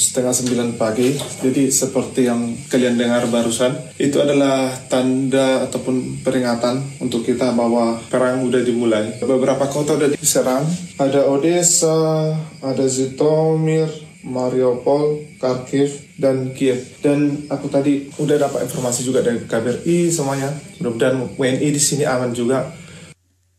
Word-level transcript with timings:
setengah 0.00 0.32
sembilan 0.32 0.68
pagi. 0.80 1.12
Jadi 1.44 1.68
seperti 1.68 2.24
yang 2.24 2.56
kalian 2.72 2.96
dengar 2.96 3.28
barusan, 3.28 3.92
itu 4.00 4.16
adalah 4.16 4.72
tanda 4.88 5.68
ataupun 5.68 6.24
peringatan 6.24 7.04
untuk 7.04 7.28
kita 7.28 7.52
bahwa 7.52 8.00
perang 8.08 8.40
udah 8.48 8.64
dimulai. 8.64 9.20
Beberapa 9.20 9.68
kota 9.68 10.00
udah 10.00 10.16
diserang, 10.16 10.64
ada 10.96 11.28
Odessa, 11.28 12.32
ada 12.64 12.84
Zitomir, 12.88 13.92
Mariupol, 14.24 15.36
Kharkiv, 15.40 16.16
dan 16.20 16.52
Kiev. 16.52 17.00
Dan 17.00 17.48
aku 17.48 17.68
tadi 17.72 18.08
udah 18.20 18.36
dapat 18.36 18.68
informasi 18.68 19.04
juga 19.04 19.24
dari 19.24 19.44
KBRI 19.44 20.12
semuanya. 20.12 20.52
Mudah-mudahan 20.80 21.36
WNI 21.36 21.68
di 21.72 21.80
sini 21.80 22.04
aman 22.04 22.32
juga. 22.32 22.72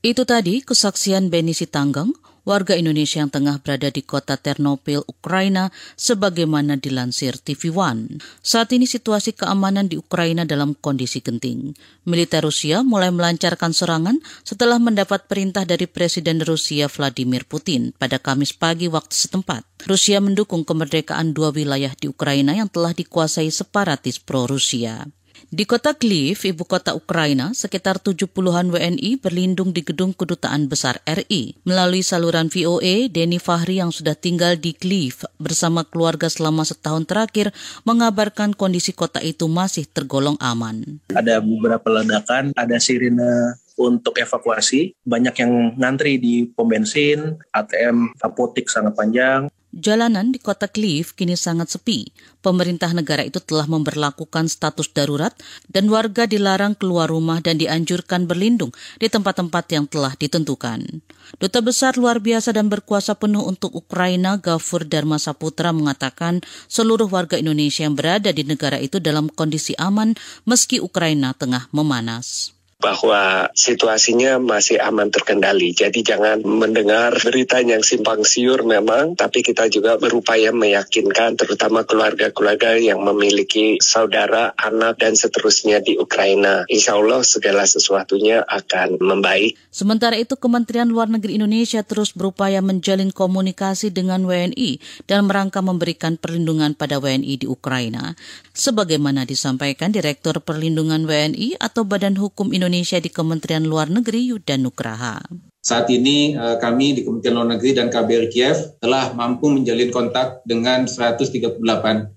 Itu 0.02 0.26
tadi 0.26 0.66
kesaksian 0.66 1.30
Beni 1.30 1.54
Sitanggang, 1.54 2.10
warga 2.44 2.74
Indonesia 2.74 3.22
yang 3.22 3.30
tengah 3.30 3.62
berada 3.62 3.94
di 3.94 4.02
kota 4.02 4.38
Ternopil, 4.38 5.06
Ukraina, 5.06 5.70
sebagaimana 5.96 6.78
dilansir 6.78 7.38
TV 7.38 7.70
One. 7.70 8.22
Saat 8.42 8.74
ini 8.74 8.90
situasi 8.90 9.38
keamanan 9.38 9.88
di 9.88 9.98
Ukraina 9.98 10.44
dalam 10.48 10.74
kondisi 10.78 11.22
genting. 11.22 11.78
Militer 12.10 12.42
Rusia 12.42 12.82
mulai 12.82 13.14
melancarkan 13.14 13.72
serangan 13.72 14.18
setelah 14.42 14.82
mendapat 14.82 15.30
perintah 15.30 15.64
dari 15.64 15.86
Presiden 15.86 16.42
Rusia 16.42 16.90
Vladimir 16.90 17.46
Putin 17.46 17.94
pada 17.94 18.18
Kamis 18.18 18.58
pagi 18.58 18.90
waktu 18.90 19.14
setempat. 19.14 19.86
Rusia 19.86 20.22
mendukung 20.22 20.66
kemerdekaan 20.66 21.34
dua 21.34 21.54
wilayah 21.54 21.94
di 21.98 22.10
Ukraina 22.10 22.58
yang 22.58 22.70
telah 22.70 22.94
dikuasai 22.94 23.50
separatis 23.50 24.22
pro-Rusia. 24.22 25.06
Di 25.50 25.66
kota 25.66 25.98
Kiev, 25.98 26.38
ibu 26.46 26.64
kota 26.70 26.94
Ukraina, 26.94 27.58
sekitar 27.58 27.98
70-an 27.98 28.70
WNI 28.70 29.18
berlindung 29.18 29.74
di 29.74 29.82
gedung 29.82 30.14
kedutaan 30.14 30.70
besar 30.70 31.02
RI. 31.10 31.58
Melalui 31.66 32.06
saluran 32.06 32.54
VOA, 32.54 33.10
Denny 33.10 33.42
Fahri 33.42 33.82
yang 33.82 33.90
sudah 33.90 34.14
tinggal 34.14 34.60
di 34.62 34.78
Kiev 34.78 35.26
bersama 35.42 35.82
keluarga 35.82 36.30
selama 36.30 36.62
setahun 36.62 37.10
terakhir 37.10 37.50
mengabarkan 37.88 38.54
kondisi 38.54 38.94
kota 38.94 39.18
itu 39.26 39.50
masih 39.50 39.90
tergolong 39.90 40.38
aman. 40.38 41.02
Ada 41.10 41.42
beberapa 41.42 41.90
ledakan, 41.90 42.54
ada 42.54 42.78
sirine 42.78 43.58
untuk 43.82 44.22
evakuasi. 44.22 44.94
Banyak 45.02 45.36
yang 45.42 45.54
ngantri 45.80 46.22
di 46.22 46.46
pom 46.46 46.70
bensin, 46.70 47.42
ATM 47.50 48.14
apotik 48.22 48.70
sangat 48.70 48.94
panjang. 48.94 49.50
Jalanan 49.72 50.36
di 50.36 50.40
kota 50.44 50.68
Kiev 50.68 51.16
kini 51.16 51.40
sangat 51.40 51.72
sepi. 51.72 52.12
Pemerintah 52.44 52.92
negara 52.92 53.24
itu 53.24 53.40
telah 53.40 53.64
memberlakukan 53.72 54.52
status 54.52 54.92
darurat 54.92 55.32
dan 55.72 55.88
warga 55.88 56.28
dilarang 56.28 56.76
keluar 56.76 57.08
rumah 57.08 57.40
dan 57.40 57.56
dianjurkan 57.56 58.28
berlindung 58.28 58.76
di 59.00 59.08
tempat-tempat 59.08 59.66
yang 59.72 59.88
telah 59.88 60.12
ditentukan. 60.20 61.00
Duta 61.40 61.64
Besar 61.64 61.96
luar 61.96 62.20
biasa 62.20 62.52
dan 62.52 62.68
berkuasa 62.68 63.16
penuh 63.16 63.48
untuk 63.48 63.72
Ukraina 63.72 64.36
Gafur 64.36 64.84
Dharma 64.84 65.16
Saputra 65.16 65.72
mengatakan 65.72 66.44
seluruh 66.68 67.08
warga 67.08 67.40
Indonesia 67.40 67.88
yang 67.88 67.96
berada 67.96 68.36
di 68.36 68.44
negara 68.44 68.76
itu 68.76 69.00
dalam 69.00 69.32
kondisi 69.32 69.72
aman 69.80 70.20
meski 70.44 70.84
Ukraina 70.84 71.32
tengah 71.32 71.72
memanas 71.72 72.52
bahwa 72.82 73.54
situasinya 73.54 74.42
masih 74.42 74.82
aman 74.82 75.14
terkendali. 75.14 75.78
Jadi 75.78 76.02
jangan 76.02 76.42
mendengar 76.42 77.14
berita 77.22 77.62
yang 77.62 77.86
simpang 77.86 78.26
siur 78.26 78.66
memang, 78.66 79.14
tapi 79.14 79.46
kita 79.46 79.70
juga 79.70 80.02
berupaya 80.02 80.50
meyakinkan 80.50 81.38
terutama 81.38 81.86
keluarga-keluarga 81.86 82.82
yang 82.82 83.06
memiliki 83.06 83.78
saudara, 83.78 84.58
anak, 84.58 84.98
dan 84.98 85.14
seterusnya 85.14 85.86
di 85.86 86.02
Ukraina. 86.02 86.66
Insya 86.66 86.98
Allah 86.98 87.22
segala 87.22 87.70
sesuatunya 87.70 88.42
akan 88.42 88.98
membaik. 88.98 89.62
Sementara 89.70 90.18
itu 90.18 90.34
Kementerian 90.34 90.90
Luar 90.90 91.08
Negeri 91.08 91.38
Indonesia 91.38 91.86
terus 91.86 92.18
berupaya 92.18 92.60
menjalin 92.66 93.14
komunikasi 93.14 93.94
dengan 93.94 94.26
WNI 94.26 94.82
dan 95.06 95.30
merangka 95.30 95.62
memberikan 95.62 96.18
perlindungan 96.18 96.74
pada 96.74 96.98
WNI 96.98 97.46
di 97.46 97.48
Ukraina. 97.48 98.18
Sebagaimana 98.52 99.24
disampaikan 99.24 99.94
Direktur 99.94 100.42
Perlindungan 100.42 101.06
WNI 101.06 101.62
atau 101.62 101.86
Badan 101.86 102.18
Hukum 102.18 102.50
Indonesia 102.52 102.71
Indonesia 102.72 103.04
di 103.04 103.12
Kementerian 103.12 103.68
Luar 103.68 103.92
Negeri 103.92 104.32
Yuda 104.32 104.56
Nugraha. 104.56 105.20
Saat 105.62 105.94
ini 105.94 106.34
eh, 106.34 106.58
kami 106.58 106.98
di 106.98 107.02
Kementerian 107.06 107.38
Luar 107.38 107.54
Negeri 107.54 107.78
dan 107.78 107.94
KBRI 107.94 108.34
Kiev 108.34 108.82
telah 108.82 109.14
mampu 109.14 109.46
menjalin 109.46 109.94
kontak 109.94 110.42
dengan 110.42 110.90
138 110.90 111.62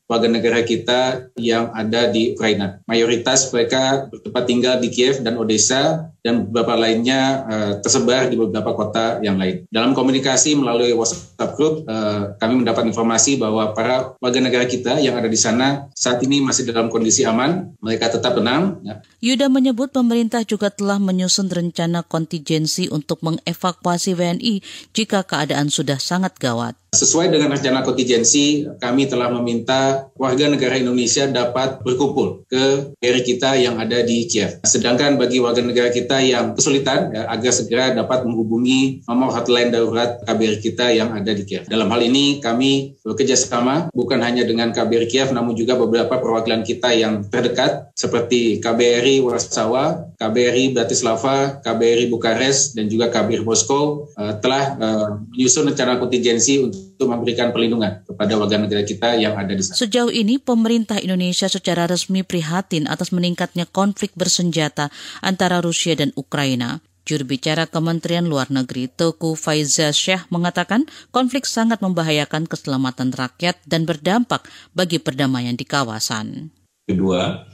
warga 0.05 0.29
negara 0.29 0.61
kita 0.65 1.33
yang 1.37 1.73
ada 1.73 2.09
di 2.09 2.33
Ukraina. 2.37 2.81
Mayoritas 2.89 3.49
mereka 3.53 4.09
bertempat 4.09 4.45
tinggal 4.45 4.75
di 4.81 4.89
Kiev 4.93 5.25
dan 5.25 5.41
Odessa 5.41 6.13
dan 6.25 6.49
beberapa 6.49 6.73
lainnya 6.81 7.45
uh, 7.45 7.73
tersebar 7.85 8.33
di 8.33 8.37
beberapa 8.41 8.73
kota 8.73 9.21
yang 9.21 9.37
lain. 9.37 9.69
Dalam 9.69 9.93
komunikasi 9.93 10.57
melalui 10.57 10.97
WhatsApp 10.97 11.53
group, 11.53 11.85
uh, 11.85 12.33
kami 12.41 12.65
mendapat 12.65 12.89
informasi 12.89 13.37
bahwa 13.37 13.77
para 13.77 14.17
warga 14.17 14.41
negara 14.41 14.65
kita 14.65 14.97
yang 15.05 15.21
ada 15.21 15.29
di 15.29 15.37
sana 15.37 15.93
saat 15.93 16.25
ini 16.25 16.41
masih 16.41 16.65
dalam 16.65 16.89
kondisi 16.89 17.29
aman, 17.29 17.77
mereka 17.77 18.09
tetap 18.09 18.41
tenang. 18.41 18.81
Ya. 18.81 19.05
Yuda 19.21 19.53
menyebut 19.53 19.93
pemerintah 19.93 20.49
juga 20.49 20.73
telah 20.73 20.97
menyusun 20.97 21.53
rencana 21.53 22.01
kontingensi 22.01 22.89
untuk 22.89 23.21
mengevakuasi 23.35 24.15
WNI 24.15 24.63
jika 24.95 25.27
keadaan 25.27 25.69
sudah 25.73 25.99
sangat 25.99 26.39
gawat. 26.39 26.79
Sesuai 26.95 27.27
dengan 27.27 27.51
rencana 27.51 27.83
kontingensi, 27.83 28.71
kami 28.79 29.11
telah 29.11 29.27
meminta 29.35 30.07
warga 30.15 30.47
negara 30.47 30.79
Indonesia 30.79 31.27
dapat 31.27 31.83
berkumpul 31.83 32.47
ke 32.47 32.95
RI 33.03 33.23
kita 33.27 33.59
yang 33.59 33.83
ada 33.83 33.99
di 34.07 34.31
Kiev. 34.31 34.63
Sedangkan 34.63 35.19
bagi 35.19 35.43
warga 35.43 35.59
negara 35.59 35.91
kita 35.91 36.23
yang 36.23 36.55
kesulitan, 36.55 37.11
ya, 37.11 37.27
agar 37.27 37.51
segera 37.51 37.91
dapat 37.99 38.23
menghubungi 38.23 39.03
nomor 39.11 39.35
hotline 39.35 39.75
darurat 39.75 40.23
KBRI 40.23 40.63
kita 40.63 40.95
yang 40.95 41.11
ada 41.11 41.35
di 41.35 41.43
Kiev. 41.43 41.67
Dalam 41.67 41.91
hal 41.91 42.07
ini, 42.07 42.39
kami 42.39 42.95
bekerja 43.03 43.35
sama 43.35 43.91
bukan 43.91 44.23
hanya 44.23 44.47
dengan 44.47 44.71
KBRI 44.71 45.11
Kiev, 45.11 45.35
namun 45.35 45.59
juga 45.59 45.75
beberapa 45.75 46.23
perwakilan 46.23 46.63
kita 46.63 46.95
yang 46.95 47.27
terdekat, 47.27 47.91
seperti 47.99 48.63
KBRI 48.63 49.19
Warsawa, 49.27 50.15
KBRI 50.15 50.79
Bratislava, 50.79 51.59
KBRI 51.59 52.07
Bukares, 52.07 52.79
dan 52.79 52.87
juga 52.87 53.11
KBRI 53.11 53.43
Moskow, 53.43 54.15
uh, 54.15 54.39
telah 54.39 54.79
uh, 54.79 55.09
menyusun 55.35 55.75
rencana 55.75 55.99
kontingensi 55.99 56.63
untuk 56.63 56.84
untuk 56.93 57.09
memberikan 57.09 57.51
perlindungan 57.51 58.05
kepada 58.05 58.33
warga 58.37 58.57
negara 58.61 58.83
kita 58.85 59.17
yang 59.17 59.35
ada 59.35 59.57
di 59.57 59.63
sana. 59.65 59.81
Sejauh 59.81 60.13
ini 60.13 60.37
pemerintah 60.37 61.01
Indonesia 61.01 61.49
secara 61.49 61.89
resmi 61.89 62.21
prihatin 62.21 62.85
atas 62.85 63.11
meningkatnya 63.11 63.65
konflik 63.65 64.13
bersenjata 64.13 64.93
antara 65.25 65.65
Rusia 65.65 65.97
dan 65.97 66.13
Ukraina. 66.15 66.85
Juru 67.05 67.37
bicara 67.37 67.69
Kementerian 67.69 68.25
Luar 68.25 68.49
Negeri 68.49 68.89
Teku 68.89 69.37
Faiza 69.37 69.93
Syah 69.93 70.25
mengatakan 70.33 70.89
konflik 71.13 71.45
sangat 71.45 71.85
membahayakan 71.85 72.49
keselamatan 72.49 73.13
rakyat 73.13 73.61
dan 73.69 73.85
berdampak 73.85 74.49
bagi 74.73 74.97
perdamaian 74.97 75.53
di 75.53 75.69
kawasan. 75.69 76.49
Kedua, 76.89 77.45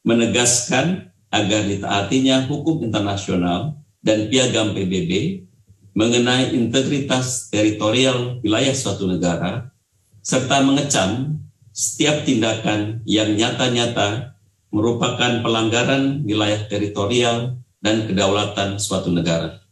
menegaskan 0.00 1.12
agar 1.28 1.60
ditaatinya 1.68 2.48
hukum 2.48 2.80
internasional 2.80 3.76
dan 4.00 4.32
piagam 4.32 4.72
PBB 4.72 5.44
mengenai 5.92 6.54
integritas 6.54 7.50
teritorial 7.50 8.38
wilayah 8.44 8.74
suatu 8.74 9.10
negara, 9.10 9.74
serta 10.22 10.62
mengecam 10.62 11.40
setiap 11.70 12.22
tindakan 12.26 13.02
yang 13.06 13.34
nyata-nyata 13.34 14.36
merupakan 14.70 15.42
pelanggaran 15.42 16.22
wilayah 16.22 16.62
teritorial 16.70 17.58
dan 17.82 18.06
kedaulatan 18.06 18.78
suatu 18.78 19.10
negara. 19.10 19.64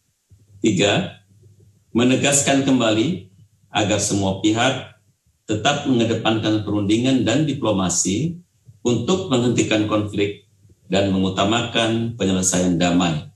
Tiga, 0.58 1.22
menegaskan 1.94 2.66
kembali 2.66 3.30
agar 3.70 4.00
semua 4.02 4.42
pihak 4.42 4.98
tetap 5.46 5.86
mengedepankan 5.86 6.66
perundingan 6.66 7.22
dan 7.22 7.46
diplomasi 7.46 8.36
untuk 8.82 9.30
menghentikan 9.30 9.86
konflik 9.86 10.48
dan 10.88 11.12
mengutamakan 11.12 12.16
penyelesaian 12.16 12.80
damai. 12.80 13.28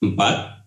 Empat, 0.00 0.59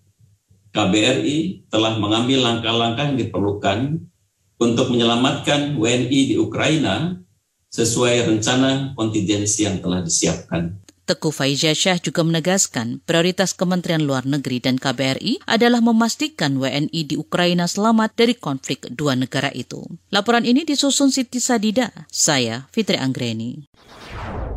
KBRI 0.73 1.69
telah 1.69 2.01
mengambil 2.01 2.41
langkah-langkah 2.49 3.13
yang 3.13 3.19
diperlukan 3.21 4.09
untuk 4.57 4.89
menyelamatkan 4.89 5.77
WNI 5.77 6.19
di 6.33 6.35
Ukraina 6.41 7.21
sesuai 7.69 8.25
rencana 8.29 8.97
kontingensi 8.97 9.69
yang 9.69 9.81
telah 9.81 10.01
disiapkan. 10.01 10.81
Teguh 11.03 11.35
Faizasyah 11.35 11.99
juga 11.99 12.23
menegaskan 12.23 13.03
prioritas 13.03 13.51
Kementerian 13.51 14.07
Luar 14.07 14.23
Negeri 14.23 14.63
dan 14.63 14.79
KBRI 14.79 15.43
adalah 15.43 15.83
memastikan 15.83 16.55
WNI 16.55 17.01
di 17.03 17.19
Ukraina 17.19 17.67
selamat 17.67 18.15
dari 18.15 18.39
konflik 18.39 18.87
dua 18.87 19.19
negara 19.19 19.51
itu. 19.51 19.83
Laporan 20.15 20.47
ini 20.47 20.63
disusun 20.63 21.11
Siti 21.11 21.43
Sadida, 21.43 21.91
saya 22.07 22.71
Fitri 22.71 22.95
Anggreni. 22.95 23.67